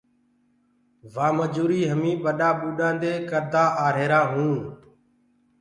[1.13, 4.59] وآ مجوٚريٚ همي ٻڏآ ٻوڏآ دي ڪردآ آريهرآ هونٚ۔